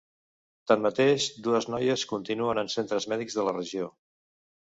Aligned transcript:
Tanmateix, 0.69 1.25
dues 1.47 1.67
noies 1.73 2.05
continuen 2.13 2.61
en 2.63 2.73
centres 2.77 3.07
mèdics 3.13 3.39
de 3.41 3.47
la 3.49 3.57
regió. 3.61 3.93